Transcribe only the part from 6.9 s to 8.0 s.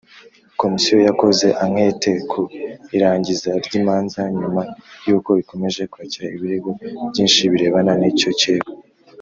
byinshi birebana